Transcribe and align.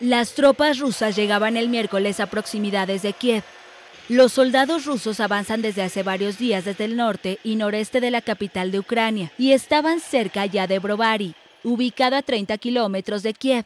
Las 0.00 0.34
tropas 0.34 0.78
rusas 0.78 1.14
llegaban 1.14 1.56
el 1.56 1.68
miércoles 1.68 2.18
a 2.18 2.26
proximidades 2.26 3.02
de 3.02 3.12
Kiev. 3.12 3.44
Los 4.08 4.32
soldados 4.32 4.84
rusos 4.86 5.20
avanzan 5.20 5.62
desde 5.62 5.82
hace 5.82 6.02
varios 6.02 6.36
días 6.36 6.64
desde 6.64 6.84
el 6.84 6.96
norte 6.96 7.38
y 7.44 7.54
noreste 7.56 8.00
de 8.00 8.10
la 8.10 8.20
capital 8.20 8.70
de 8.70 8.80
Ucrania 8.80 9.32
y 9.38 9.52
estaban 9.52 10.00
cerca 10.00 10.44
ya 10.46 10.66
de 10.66 10.78
Brovary, 10.78 11.34
ubicado 11.62 12.16
a 12.16 12.22
30 12.22 12.58
kilómetros 12.58 13.22
de 13.22 13.34
Kiev. 13.34 13.64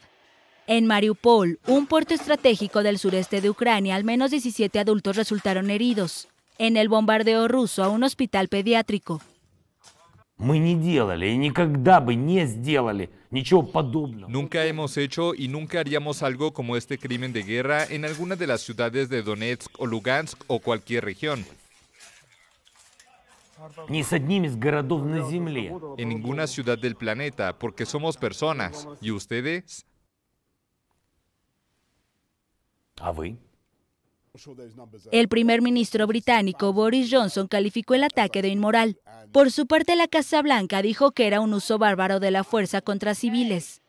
En 0.66 0.86
Mariupol, 0.86 1.59
un 1.66 1.86
puerto 1.86 2.12
estratégico 2.12 2.82
del 2.82 2.98
sureste 2.98 3.40
de 3.40 3.48
Ucrania, 3.48 3.96
al 3.96 4.04
menos 4.04 4.30
17 4.30 4.79
adultos 4.79 5.16
resultaron 5.16 5.70
heridos 5.70 6.29
en 6.58 6.76
el 6.76 6.88
bombardeo 6.88 7.48
ruso 7.48 7.82
a 7.82 7.88
un 7.88 8.04
hospital 8.04 8.48
pediátrico. 8.48 9.22
Nunca 14.29 14.64
hemos 14.64 14.96
hecho 14.96 15.34
y 15.34 15.48
nunca 15.48 15.80
haríamos 15.80 16.23
algo 16.23 16.52
como 16.52 16.77
este 16.77 16.96
crimen 16.96 17.33
de 17.33 17.42
guerra 17.42 17.84
en 17.84 18.05
alguna 18.05 18.37
de 18.37 18.46
las 18.46 18.60
ciudades 18.60 19.09
de 19.09 19.23
Donetsk 19.23 19.70
o 19.80 19.87
Lugansk 19.87 20.43
o 20.46 20.60
cualquier 20.60 21.05
región. 21.05 21.45
En 25.98 26.09
ninguna 26.09 26.46
ciudad 26.46 26.79
del 26.79 26.95
planeta, 26.95 27.59
porque 27.59 27.84
somos 27.84 28.16
personas. 28.16 28.87
¿Y 29.01 29.10
ustedes? 29.10 29.84
El 35.10 35.29
primer 35.29 35.62
ministro 35.62 36.07
británico 36.07 36.73
Boris 36.73 37.09
Johnson 37.10 37.48
calificó 37.48 37.95
el 37.95 38.05
ataque 38.05 38.43
de 38.43 38.48
inmoral. 38.48 38.98
Por 39.32 39.50
su 39.50 39.66
parte, 39.66 39.95
la 39.96 40.09
Casa 40.09 40.42
Blanca 40.42 40.82
dijo 40.82 41.12
que 41.12 41.27
era 41.27 41.41
un 41.41 41.52
uso 41.52 41.78
bárbaro 41.78 42.20
de 42.20 42.30
la 42.30 42.45
fuerza 42.45 42.80
contra 42.80 43.14
civiles. 43.14 43.82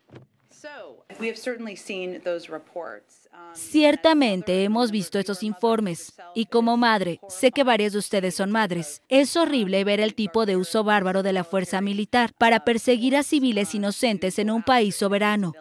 Ciertamente 3.53 4.63
hemos 4.63 4.91
visto 4.91 5.17
estos 5.17 5.43
informes 5.43 6.13
y 6.35 6.45
como 6.45 6.77
madre, 6.77 7.19
sé 7.29 7.51
que 7.51 7.63
varias 7.63 7.93
de 7.93 7.99
ustedes 7.99 8.35
son 8.35 8.51
madres, 8.51 9.01
es 9.09 9.35
horrible 9.35 9.83
ver 9.83 9.99
el 9.99 10.13
tipo 10.13 10.45
de 10.45 10.55
uso 10.55 10.83
bárbaro 10.83 11.23
de 11.23 11.33
la 11.33 11.43
fuerza 11.43 11.81
militar 11.81 12.31
para 12.37 12.63
perseguir 12.63 13.15
a 13.15 13.23
civiles 13.23 13.73
inocentes 13.73 14.39
en 14.39 14.51
un 14.51 14.63
país 14.63 14.95
soberano. 14.95 15.53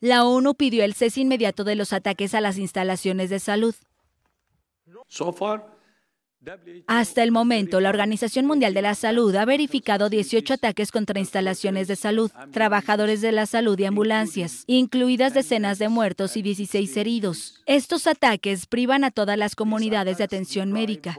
La 0.00 0.24
ONU 0.24 0.54
pidió 0.54 0.84
el 0.84 0.94
cese 0.94 1.20
inmediato 1.20 1.64
de 1.64 1.74
los 1.74 1.92
ataques 1.92 2.34
a 2.34 2.40
las 2.40 2.56
instalaciones 2.56 3.30
de 3.30 3.40
salud. 3.40 3.74
Hasta 6.86 7.22
el 7.22 7.32
momento, 7.32 7.80
la 7.80 7.88
Organización 7.88 8.46
Mundial 8.46 8.72
de 8.72 8.82
la 8.82 8.94
Salud 8.94 9.34
ha 9.34 9.44
verificado 9.44 10.08
18 10.08 10.54
ataques 10.54 10.92
contra 10.92 11.18
instalaciones 11.18 11.88
de 11.88 11.96
salud, 11.96 12.30
trabajadores 12.52 13.20
de 13.20 13.32
la 13.32 13.46
salud 13.46 13.78
y 13.78 13.84
ambulancias, 13.84 14.62
incluidas 14.66 15.34
decenas 15.34 15.78
de 15.78 15.88
muertos 15.88 16.36
y 16.36 16.42
16 16.42 16.96
heridos. 16.96 17.62
Estos 17.66 18.06
ataques 18.06 18.66
privan 18.66 19.04
a 19.04 19.10
todas 19.10 19.36
las 19.36 19.56
comunidades 19.56 20.18
de 20.18 20.24
atención 20.24 20.72
médica. 20.72 21.16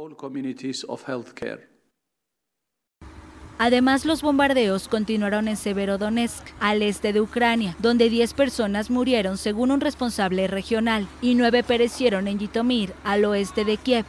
Además, 3.62 4.06
los 4.06 4.22
bombardeos 4.22 4.88
continuaron 4.88 5.50
en 5.50 5.58
Severodonetsk, 5.58 6.46
al 6.62 6.82
este 6.82 7.12
de 7.12 7.20
Ucrania, 7.20 7.76
donde 7.80 8.10
10 8.10 8.34
personas 8.34 8.90
murieron 8.90 9.38
según 9.38 9.72
un 9.72 9.82
responsable 9.82 10.48
regional 10.48 11.10
y 11.22 11.36
9 11.36 11.64
perecieron 11.64 12.30
en 12.30 12.40
Yitomir, 12.40 12.94
al 13.04 13.26
oeste 13.26 13.66
de 13.66 13.76
Kiev. 13.76 14.06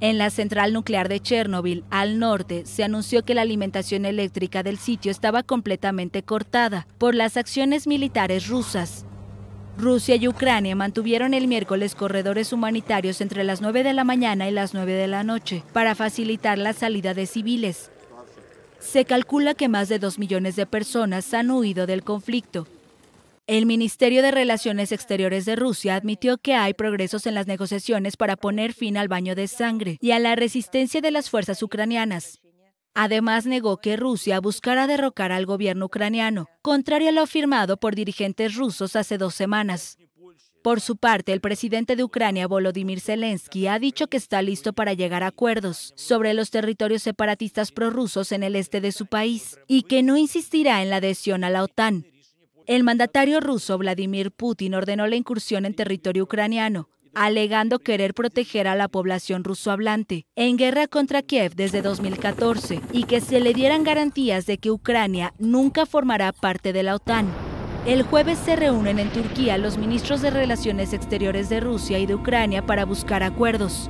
En 0.00 0.16
la 0.16 0.30
central 0.30 0.72
nuclear 0.72 1.08
de 1.08 1.18
Chernobyl, 1.18 1.82
al 1.90 2.20
norte, 2.20 2.64
se 2.66 2.84
anunció 2.84 3.24
que 3.24 3.34
la 3.34 3.42
alimentación 3.42 4.04
eléctrica 4.04 4.62
del 4.62 4.78
sitio 4.78 5.10
estaba 5.10 5.42
completamente 5.42 6.22
cortada 6.22 6.86
por 6.98 7.16
las 7.16 7.36
acciones 7.36 7.88
militares 7.88 8.46
rusas. 8.46 9.04
Rusia 9.76 10.14
y 10.14 10.28
Ucrania 10.28 10.76
mantuvieron 10.76 11.34
el 11.34 11.48
miércoles 11.48 11.96
corredores 11.96 12.52
humanitarios 12.52 13.20
entre 13.20 13.42
las 13.42 13.60
9 13.60 13.82
de 13.82 13.92
la 13.92 14.04
mañana 14.04 14.48
y 14.48 14.52
las 14.52 14.72
9 14.72 14.92
de 14.92 15.08
la 15.08 15.24
noche 15.24 15.64
para 15.72 15.96
facilitar 15.96 16.58
la 16.58 16.74
salida 16.74 17.12
de 17.12 17.26
civiles. 17.26 17.90
Se 18.78 19.04
calcula 19.04 19.54
que 19.54 19.68
más 19.68 19.88
de 19.88 19.98
dos 19.98 20.20
millones 20.20 20.54
de 20.54 20.66
personas 20.66 21.34
han 21.34 21.50
huido 21.50 21.86
del 21.86 22.04
conflicto. 22.04 22.68
El 23.48 23.64
Ministerio 23.64 24.20
de 24.20 24.30
Relaciones 24.30 24.92
Exteriores 24.92 25.46
de 25.46 25.56
Rusia 25.56 25.94
admitió 25.94 26.36
que 26.36 26.52
hay 26.52 26.74
progresos 26.74 27.26
en 27.26 27.34
las 27.34 27.46
negociaciones 27.46 28.18
para 28.18 28.36
poner 28.36 28.74
fin 28.74 28.98
al 28.98 29.08
baño 29.08 29.34
de 29.34 29.48
sangre 29.48 29.96
y 30.02 30.10
a 30.10 30.18
la 30.18 30.36
resistencia 30.36 31.00
de 31.00 31.10
las 31.10 31.30
fuerzas 31.30 31.62
ucranianas. 31.62 32.42
Además, 32.92 33.46
negó 33.46 33.78
que 33.78 33.96
Rusia 33.96 34.38
buscara 34.40 34.86
derrocar 34.86 35.32
al 35.32 35.46
gobierno 35.46 35.86
ucraniano, 35.86 36.46
contrario 36.60 37.08
a 37.08 37.12
lo 37.12 37.22
afirmado 37.22 37.78
por 37.78 37.94
dirigentes 37.94 38.54
rusos 38.54 38.96
hace 38.96 39.16
dos 39.16 39.34
semanas. 39.34 39.96
Por 40.62 40.82
su 40.82 40.98
parte, 40.98 41.32
el 41.32 41.40
presidente 41.40 41.96
de 41.96 42.04
Ucrania, 42.04 42.46
Volodymyr 42.46 43.00
Zelensky, 43.00 43.66
ha 43.66 43.78
dicho 43.78 44.08
que 44.08 44.18
está 44.18 44.42
listo 44.42 44.74
para 44.74 44.92
llegar 44.92 45.22
a 45.22 45.28
acuerdos 45.28 45.94
sobre 45.96 46.34
los 46.34 46.50
territorios 46.50 47.00
separatistas 47.02 47.72
prorrusos 47.72 48.30
en 48.32 48.42
el 48.42 48.56
este 48.56 48.82
de 48.82 48.92
su 48.92 49.06
país 49.06 49.58
y 49.66 49.84
que 49.84 50.02
no 50.02 50.18
insistirá 50.18 50.82
en 50.82 50.90
la 50.90 50.96
adhesión 50.96 51.44
a 51.44 51.48
la 51.48 51.62
OTAN. 51.62 52.04
El 52.68 52.84
mandatario 52.84 53.40
ruso 53.40 53.78
Vladimir 53.78 54.30
Putin 54.30 54.74
ordenó 54.74 55.06
la 55.06 55.16
incursión 55.16 55.64
en 55.64 55.72
territorio 55.72 56.24
ucraniano, 56.24 56.90
alegando 57.14 57.78
querer 57.78 58.12
proteger 58.12 58.68
a 58.68 58.74
la 58.74 58.88
población 58.88 59.42
rusohablante 59.42 60.26
en 60.36 60.58
guerra 60.58 60.86
contra 60.86 61.22
Kiev 61.22 61.54
desde 61.54 61.80
2014 61.80 62.82
y 62.92 63.04
que 63.04 63.22
se 63.22 63.40
le 63.40 63.54
dieran 63.54 63.84
garantías 63.84 64.44
de 64.44 64.58
que 64.58 64.70
Ucrania 64.70 65.32
nunca 65.38 65.86
formará 65.86 66.30
parte 66.34 66.74
de 66.74 66.82
la 66.82 66.96
OTAN. 66.96 67.32
El 67.86 68.02
jueves 68.02 68.38
se 68.38 68.54
reúnen 68.54 68.98
en 68.98 69.08
Turquía 69.12 69.56
los 69.56 69.78
ministros 69.78 70.20
de 70.20 70.28
Relaciones 70.28 70.92
Exteriores 70.92 71.48
de 71.48 71.60
Rusia 71.60 71.98
y 71.98 72.04
de 72.04 72.16
Ucrania 72.16 72.66
para 72.66 72.84
buscar 72.84 73.22
acuerdos. 73.22 73.88